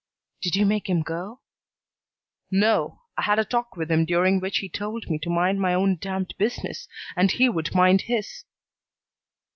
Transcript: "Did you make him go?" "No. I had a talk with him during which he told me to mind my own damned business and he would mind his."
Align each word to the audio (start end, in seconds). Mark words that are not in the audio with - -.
"Did 0.41 0.55
you 0.55 0.65
make 0.65 0.89
him 0.89 1.03
go?" 1.03 1.41
"No. 2.49 3.01
I 3.19 3.21
had 3.21 3.37
a 3.37 3.45
talk 3.45 3.77
with 3.77 3.91
him 3.91 4.03
during 4.03 4.39
which 4.39 4.57
he 4.57 4.67
told 4.67 5.07
me 5.11 5.19
to 5.19 5.29
mind 5.29 5.61
my 5.61 5.75
own 5.75 5.95
damned 5.97 6.33
business 6.39 6.87
and 7.15 7.29
he 7.29 7.47
would 7.49 7.75
mind 7.75 8.01
his." 8.01 8.43